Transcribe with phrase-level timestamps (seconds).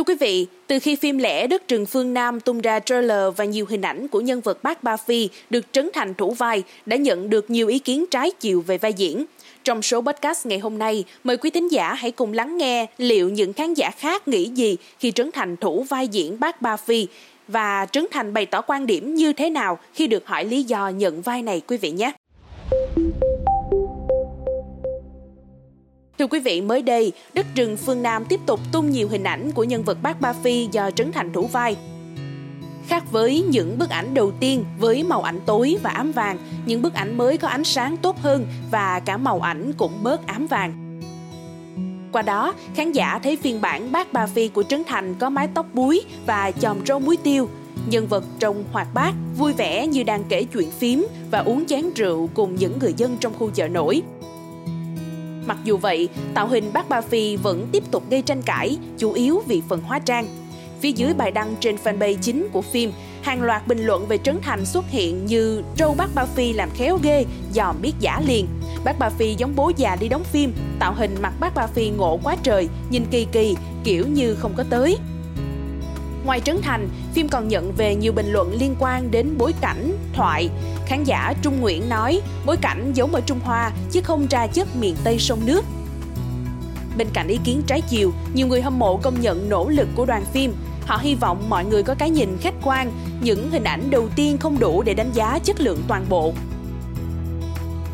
[0.00, 3.44] Thưa quý vị, từ khi phim lẻ Đất rừng phương Nam tung ra trailer và
[3.44, 6.96] nhiều hình ảnh của nhân vật bác Ba Phi được Trấn Thành thủ vai đã
[6.96, 9.24] nhận được nhiều ý kiến trái chiều về vai diễn.
[9.64, 13.28] Trong số podcast ngày hôm nay, mời quý thính giả hãy cùng lắng nghe liệu
[13.28, 17.06] những khán giả khác nghĩ gì khi Trấn Thành thủ vai diễn bác Ba Phi
[17.48, 20.88] và Trấn Thành bày tỏ quan điểm như thế nào khi được hỏi lý do
[20.88, 22.12] nhận vai này quý vị nhé.
[26.20, 29.52] Thưa quý vị, mới đây, Đất rừng phương Nam tiếp tục tung nhiều hình ảnh
[29.52, 31.76] của nhân vật bác Ba Phi do Trấn Thành thủ vai.
[32.86, 36.82] Khác với những bức ảnh đầu tiên với màu ảnh tối và ám vàng, những
[36.82, 40.46] bức ảnh mới có ánh sáng tốt hơn và cả màu ảnh cũng bớt ám
[40.46, 41.00] vàng.
[42.12, 45.48] Qua đó, khán giả thấy phiên bản bác Ba Phi của Trấn Thành có mái
[45.54, 47.48] tóc búi và chòm râu muối tiêu.
[47.86, 51.84] Nhân vật trông hoạt bát, vui vẻ như đang kể chuyện phím và uống chén
[51.94, 54.02] rượu cùng những người dân trong khu chợ nổi.
[55.50, 59.12] Mặc dù vậy, tạo hình bác Ba Phi vẫn tiếp tục gây tranh cãi, chủ
[59.12, 60.26] yếu vì phần hóa trang.
[60.80, 64.38] Phía dưới bài đăng trên fanpage chính của phim, hàng loạt bình luận về Trấn
[64.42, 68.46] Thành xuất hiện như trâu bác Ba Phi làm khéo ghê, dòm biết giả liền.
[68.84, 71.90] Bác Ba Phi giống bố già đi đóng phim, tạo hình mặt bác Ba Phi
[71.90, 74.98] ngộ quá trời, nhìn kỳ kỳ, kiểu như không có tới.
[76.30, 79.92] Ngoài Trấn Thành, phim còn nhận về nhiều bình luận liên quan đến bối cảnh,
[80.12, 80.50] thoại.
[80.86, 84.68] Khán giả Trung Nguyễn nói, bối cảnh giống ở Trung Hoa chứ không ra chất
[84.76, 85.64] miền Tây sông nước.
[86.96, 90.06] Bên cạnh ý kiến trái chiều, nhiều người hâm mộ công nhận nỗ lực của
[90.06, 90.52] đoàn phim.
[90.86, 94.38] Họ hy vọng mọi người có cái nhìn khách quan, những hình ảnh đầu tiên
[94.38, 96.32] không đủ để đánh giá chất lượng toàn bộ.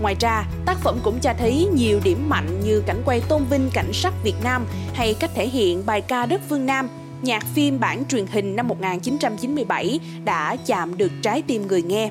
[0.01, 3.71] Ngoài ra, tác phẩm cũng cho thấy nhiều điểm mạnh như cảnh quay tôn vinh
[3.73, 6.89] cảnh sắc Việt Nam hay cách thể hiện bài ca đất phương Nam
[7.23, 12.11] nhạc phim bản truyền hình năm 1997 đã chạm được trái tim người nghe.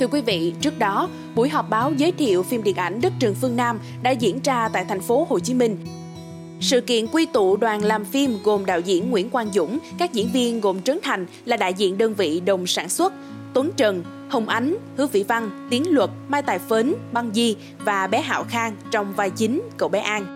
[0.00, 3.34] Thưa quý vị, trước đó, buổi họp báo giới thiệu phim điện ảnh Đất Trường
[3.34, 5.76] Phương Nam đã diễn ra tại thành phố Hồ Chí Minh.
[6.60, 10.28] Sự kiện quy tụ đoàn làm phim gồm đạo diễn Nguyễn Quang Dũng, các diễn
[10.32, 13.12] viên gồm Trấn Thành là đại diện đơn vị đồng sản xuất,
[13.54, 18.06] Tuấn Trần, Hồng Ánh, Hứa Vĩ Văn, Tiến Luật, Mai Tài Phến, Băng Di và
[18.06, 20.33] bé Hạo Khang trong vai chính cậu bé An.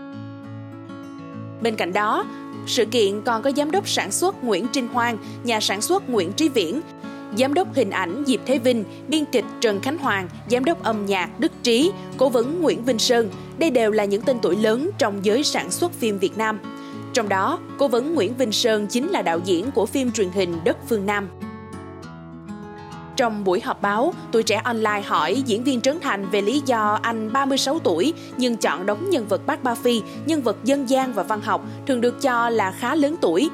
[1.63, 2.25] Bên cạnh đó,
[2.67, 6.33] sự kiện còn có giám đốc sản xuất Nguyễn Trinh Hoang, nhà sản xuất Nguyễn
[6.33, 6.81] Trí Viễn,
[7.39, 11.07] giám đốc hình ảnh Diệp Thế Vinh, biên kịch Trần Khánh Hoàng, giám đốc âm
[11.07, 13.31] nhạc Đức Trí, cố vấn Nguyễn Vinh Sơn.
[13.59, 16.59] Đây đều là những tên tuổi lớn trong giới sản xuất phim Việt Nam.
[17.13, 20.59] Trong đó, cố vấn Nguyễn Vinh Sơn chính là đạo diễn của phim truyền hình
[20.65, 21.29] Đất Phương Nam.
[23.19, 26.99] Trong buổi họp báo, tuổi trẻ online hỏi diễn viên Trấn Thành về lý do
[27.03, 31.13] anh 36 tuổi nhưng chọn đóng nhân vật Bác Ba Phi, nhân vật dân gian
[31.13, 33.51] và văn học, thường được cho là khá lớn tuổi.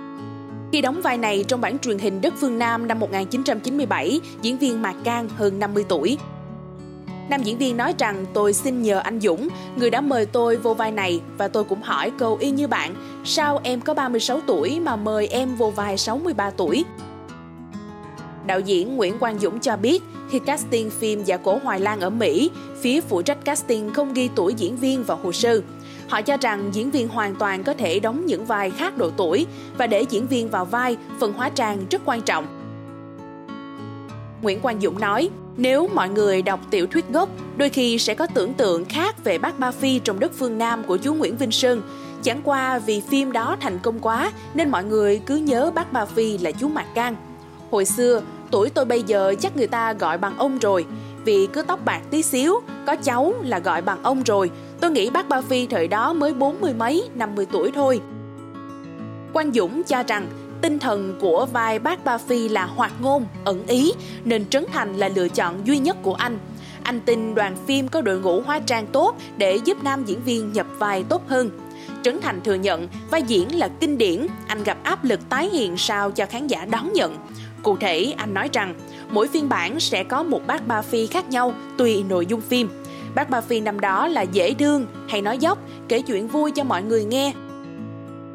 [0.72, 4.82] Khi đóng vai này trong bản truyền hình Đất Phương Nam năm 1997, diễn viên
[4.82, 6.18] Mạc Cang hơn 50 tuổi.
[7.30, 10.74] Nam diễn viên nói rằng tôi xin nhờ anh Dũng, người đã mời tôi vô
[10.74, 14.80] vai này và tôi cũng hỏi câu y như bạn, sao em có 36 tuổi
[14.80, 16.84] mà mời em vô vai 63 tuổi?
[18.46, 22.10] Đạo diễn Nguyễn Quang Dũng cho biết, khi casting phim Giả cổ Hoài Lan ở
[22.10, 22.50] Mỹ,
[22.80, 25.60] phía phụ trách casting không ghi tuổi diễn viên vào hồ sơ.
[26.08, 29.46] Họ cho rằng diễn viên hoàn toàn có thể đóng những vai khác độ tuổi
[29.78, 32.46] và để diễn viên vào vai, phần hóa trang rất quan trọng.
[34.42, 38.26] Nguyễn Quang Dũng nói, nếu mọi người đọc tiểu thuyết gốc, đôi khi sẽ có
[38.26, 41.50] tưởng tượng khác về bác Ba Phi trong đất phương Nam của chú Nguyễn Vinh
[41.50, 41.82] Sơn.
[42.22, 46.04] Chẳng qua vì phim đó thành công quá nên mọi người cứ nhớ bác Ba
[46.04, 47.16] Phi là chú Mạc Cang.
[47.70, 48.22] Hồi xưa,
[48.54, 50.86] tuổi tôi bây giờ chắc người ta gọi bằng ông rồi.
[51.24, 54.50] Vì cứ tóc bạc tí xíu có cháu là gọi bằng ông rồi.
[54.80, 58.00] Tôi nghĩ bác ba phi thời đó mới bốn mươi mấy năm mươi tuổi thôi.
[59.32, 60.26] Quang dũng cho rằng
[60.62, 63.92] tinh thần của vai bác ba phi là hoạt ngôn ẩn ý
[64.24, 66.38] nên trấn thành là lựa chọn duy nhất của anh.
[66.82, 70.52] Anh tin đoàn phim có đội ngũ hóa trang tốt để giúp nam diễn viên
[70.52, 71.50] nhập vai tốt hơn.
[72.02, 75.76] Trấn Thành thừa nhận vai diễn là kinh điển, anh gặp áp lực tái hiện
[75.76, 77.16] sao cho khán giả đón nhận.
[77.64, 78.74] Cụ thể, anh nói rằng
[79.10, 82.68] mỗi phiên bản sẽ có một bác Ba Phi khác nhau tùy nội dung phim.
[83.14, 85.58] Bác Ba Phi năm đó là dễ thương hay nói dốc,
[85.88, 87.32] kể chuyện vui cho mọi người nghe.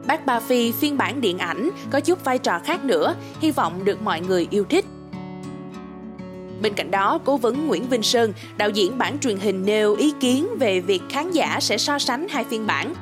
[0.07, 3.85] Bác Ba Phi phiên bản điện ảnh có chút vai trò khác nữa, hy vọng
[3.85, 4.85] được mọi người yêu thích.
[6.61, 10.13] Bên cạnh đó, cố vấn Nguyễn Vinh Sơn, đạo diễn bản truyền hình nêu ý
[10.19, 12.93] kiến về việc khán giả sẽ so sánh hai phiên bản.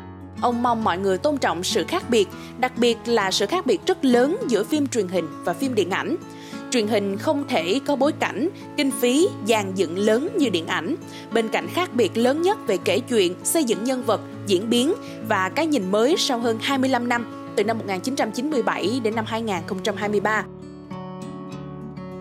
[0.41, 2.27] Ông mong mọi người tôn trọng sự khác biệt,
[2.59, 5.89] đặc biệt là sự khác biệt rất lớn giữa phim truyền hình và phim điện
[5.91, 6.15] ảnh.
[6.71, 10.95] Truyền hình không thể có bối cảnh, kinh phí, dàn dựng lớn như điện ảnh.
[11.33, 14.93] Bên cạnh khác biệt lớn nhất về kể chuyện, xây dựng nhân vật, diễn biến
[15.27, 20.45] và cái nhìn mới sau hơn 25 năm, từ năm 1997 đến năm 2023.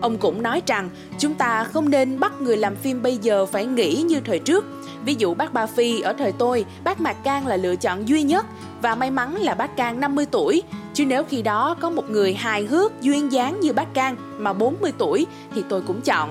[0.01, 0.89] Ông cũng nói rằng
[1.19, 4.65] chúng ta không nên bắt người làm phim bây giờ phải nghĩ như thời trước.
[5.05, 8.23] Ví dụ bác Ba Phi ở thời tôi, bác Mạc Cang là lựa chọn duy
[8.23, 8.45] nhất,
[8.81, 10.63] và may mắn là bác Cang 50 tuổi,
[10.93, 14.53] chứ nếu khi đó có một người hài hước, duyên dáng như bác Cang mà
[14.53, 16.29] 40 tuổi thì tôi cũng chọn.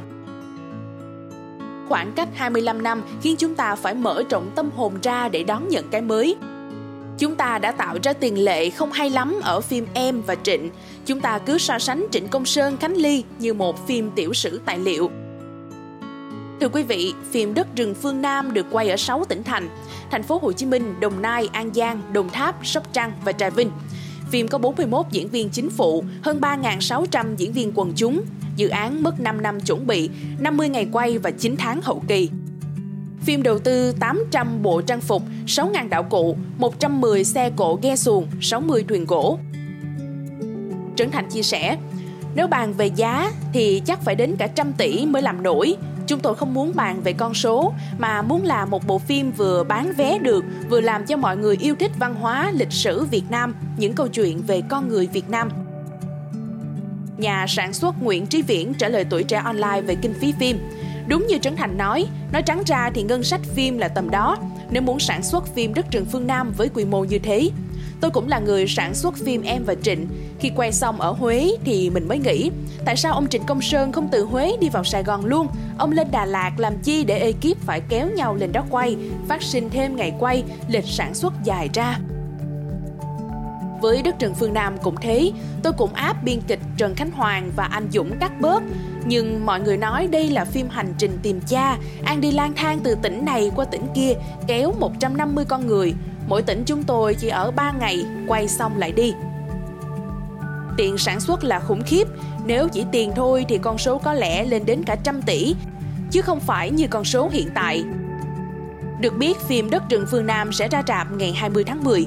[1.89, 5.69] Khoảng cách 25 năm khiến chúng ta phải mở rộng tâm hồn ra để đón
[5.69, 6.37] nhận cái mới.
[7.19, 10.71] Chúng ta đã tạo ra tiền lệ không hay lắm ở phim Em và Trịnh.
[11.07, 14.61] Chúng ta cứ so sánh Trịnh Công Sơn Khánh Ly như một phim tiểu sử
[14.65, 15.11] tài liệu.
[16.61, 19.69] Thưa quý vị, phim Đất rừng phương Nam được quay ở 6 tỉnh thành:
[20.11, 23.51] thành phố Hồ Chí Minh, Đồng Nai, An Giang, Đồng Tháp, Sóc Trăng và Trà
[23.51, 23.71] Vinh.
[24.31, 28.23] Phim có 41 diễn viên chính phụ, hơn 3.600 diễn viên quần chúng.
[28.57, 32.31] Dự án mất 5 năm chuẩn bị, 50 ngày quay và 9 tháng hậu kỳ.
[33.27, 38.27] Phim đầu tư 800 bộ trang phục, 6.000 đạo cụ, 110 xe cộ ghe xuồng,
[38.41, 39.39] 60 thuyền gỗ.
[40.97, 41.77] Trấn Thành chia sẻ,
[42.35, 45.77] nếu bàn về giá thì chắc phải đến cả trăm tỷ mới làm nổi.
[46.07, 49.65] Chúng tôi không muốn bàn về con số mà muốn là một bộ phim vừa
[49.65, 53.25] bán vé được, vừa làm cho mọi người yêu thích văn hóa, lịch sử Việt
[53.31, 55.49] Nam, những câu chuyện về con người Việt Nam.
[57.19, 60.59] Nhà sản xuất Nguyễn Trí Viễn trả lời tuổi trẻ online về kinh phí phim.
[61.09, 64.37] Đúng như Trấn Thành nói, nói trắng ra thì ngân sách phim là tầm đó,
[64.71, 67.51] nếu muốn sản xuất phim Đất rừng phương Nam với quy mô như thế.
[68.01, 70.07] Tôi cũng là người sản xuất phim Em và Trịnh.
[70.41, 72.51] Khi quay xong ở Huế thì mình mới nghĩ,
[72.85, 75.47] tại sao ông Trịnh Công Sơn không từ Huế đi vào Sài Gòn luôn?
[75.79, 78.97] Ông lên Đà Lạt làm chi để ekip phải kéo nhau lên đó quay,
[79.29, 81.99] phát sinh thêm ngày quay, lịch sản xuất dài ra.
[83.81, 85.33] Với Đất Trần Phương Nam cũng thế,
[85.63, 88.63] tôi cũng áp biên kịch Trần Khánh Hoàng và anh Dũng cắt bớt.
[89.05, 92.81] Nhưng mọi người nói đây là phim hành trình tìm cha, An đi lang thang
[92.85, 94.13] từ tỉnh này qua tỉnh kia,
[94.47, 95.95] kéo 150 con người.
[96.29, 99.15] Mỗi tỉnh chúng tôi chỉ ở 3 ngày, quay xong lại đi.
[100.77, 102.09] Tiền sản xuất là khủng khiếp,
[102.47, 105.55] nếu chỉ tiền thôi thì con số có lẽ lên đến cả trăm tỷ,
[106.11, 107.85] chứ không phải như con số hiện tại.
[109.01, 112.07] Được biết, phim Đất rừng phương Nam sẽ ra rạp ngày 20 tháng 10.